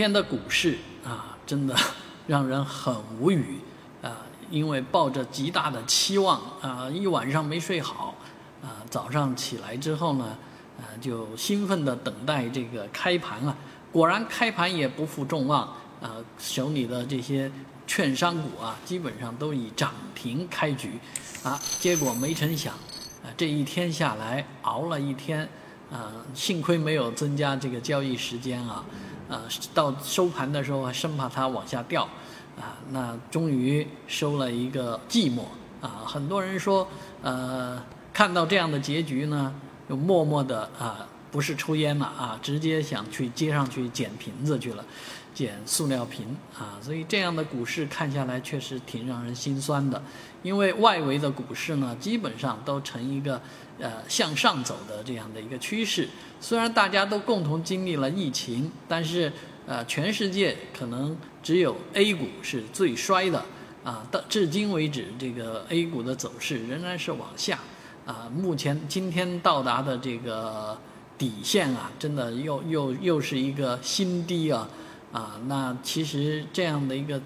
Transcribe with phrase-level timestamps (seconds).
[0.00, 1.76] 天的股市啊，真的
[2.26, 3.58] 让人很无语
[4.00, 4.16] 啊！
[4.50, 8.14] 因为抱着极大的期望啊，一晚上没睡好
[8.62, 10.38] 啊，早上起来之后呢，
[10.78, 13.54] 啊，就兴奋地等待这个开盘啊。
[13.92, 15.64] 果然开盘也不负众望
[16.00, 17.52] 啊，手里的这些
[17.86, 20.98] 券商股啊，基本上都以涨停开局
[21.42, 21.60] 啊。
[21.78, 22.72] 结果没成想
[23.22, 25.46] 啊，这一天下来熬了一天
[25.92, 28.84] 啊，幸亏没有增加这个交易时间啊。
[29.28, 32.02] 啊，到收盘的时候还生怕它往下掉，
[32.58, 35.42] 啊，那终于收了一个寂寞
[35.80, 36.02] 啊。
[36.04, 36.88] 很多人说，
[37.22, 37.80] 呃，
[38.12, 39.54] 看到这样的结局呢，
[39.88, 44.84] 就默默的啊，不是抽烟了啊，直接想去街上去捡瓶子去了，
[45.34, 46.78] 捡塑料瓶啊。
[46.82, 50.02] 所以这样的股市看下来确实挺让人心酸的，
[50.42, 53.40] 因为外围的股市呢，基本上都呈一个
[53.78, 56.08] 呃向上走的这样的一个趋势。
[56.40, 59.32] 虽然大家都共同经历了疫情，但是
[59.66, 63.44] 呃，全世界可能只有 A 股是最衰的
[63.84, 64.04] 啊。
[64.10, 67.58] 到至今为止，这个 A 股的走势仍然是往下
[68.04, 68.28] 啊。
[68.34, 70.76] 目前今天到达的这个
[71.20, 74.66] 底线啊，真的又又又是一个新低啊
[75.12, 75.38] 啊。
[75.46, 77.20] 那其实这样的一个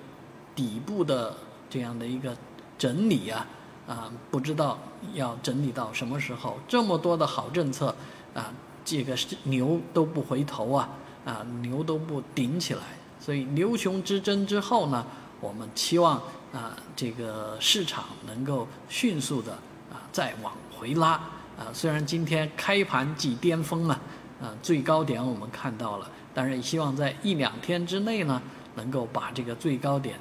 [0.57, 1.37] 底部的
[1.71, 2.37] 这样的一个
[2.77, 3.47] 整理啊
[3.87, 4.77] 啊，不知道
[5.13, 6.59] 要整理到什么时候。
[6.67, 7.95] 这么多的好政策
[8.35, 8.53] 啊。
[8.87, 10.87] 这个牛都不回头啊，
[11.25, 12.83] 啊牛都不顶起来，
[13.19, 15.07] 所以牛熊之争之后呢，
[15.41, 16.21] 我们期望
[16.53, 19.53] 啊这个市场能够迅速的
[19.91, 21.19] 啊再往回拉
[21.59, 21.73] 啊。
[21.73, 23.95] 虽然今天开盘即巅峰了，
[24.41, 28.41] 啊最高点我们看到了，但是希望在一两天之内呢，
[28.75, 30.17] 能够把这个最高点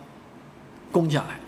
[0.91, 1.39] 攻下来。